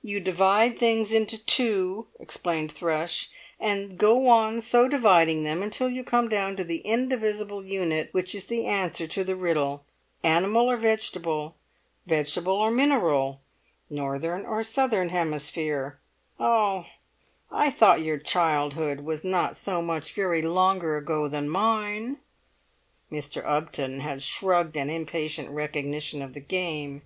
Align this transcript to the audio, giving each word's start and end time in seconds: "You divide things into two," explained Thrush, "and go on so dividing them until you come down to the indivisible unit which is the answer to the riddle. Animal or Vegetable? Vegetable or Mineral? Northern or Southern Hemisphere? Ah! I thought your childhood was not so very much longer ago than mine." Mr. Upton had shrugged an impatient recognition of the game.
"You 0.00 0.20
divide 0.20 0.78
things 0.78 1.12
into 1.12 1.36
two," 1.36 2.06
explained 2.20 2.70
Thrush, 2.70 3.30
"and 3.58 3.98
go 3.98 4.28
on 4.28 4.60
so 4.60 4.86
dividing 4.86 5.42
them 5.42 5.60
until 5.60 5.90
you 5.90 6.04
come 6.04 6.28
down 6.28 6.54
to 6.54 6.62
the 6.62 6.76
indivisible 6.82 7.64
unit 7.64 8.10
which 8.14 8.32
is 8.32 8.46
the 8.46 8.64
answer 8.64 9.08
to 9.08 9.24
the 9.24 9.34
riddle. 9.34 9.84
Animal 10.22 10.70
or 10.70 10.76
Vegetable? 10.76 11.56
Vegetable 12.06 12.52
or 12.52 12.70
Mineral? 12.70 13.40
Northern 13.90 14.46
or 14.46 14.62
Southern 14.62 15.08
Hemisphere? 15.08 15.98
Ah! 16.38 16.86
I 17.50 17.72
thought 17.72 18.02
your 18.02 18.18
childhood 18.18 19.00
was 19.00 19.24
not 19.24 19.56
so 19.56 19.84
very 20.14 20.42
much 20.42 20.48
longer 20.48 20.96
ago 20.96 21.26
than 21.26 21.48
mine." 21.48 22.18
Mr. 23.10 23.44
Upton 23.44 23.98
had 23.98 24.22
shrugged 24.22 24.76
an 24.76 24.88
impatient 24.90 25.48
recognition 25.50 26.22
of 26.22 26.34
the 26.34 26.40
game. 26.40 27.02